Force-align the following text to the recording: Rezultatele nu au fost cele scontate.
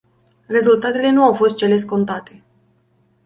Rezultatele 0.47 1.09
nu 1.09 1.23
au 1.23 1.33
fost 1.33 1.55
cele 1.55 1.77
scontate. 1.77 2.43